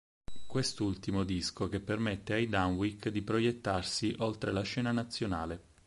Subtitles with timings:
[0.47, 5.63] Quest'ultimo disco che permette ai Dunwich di proiettarsi oltre la scena nazionale.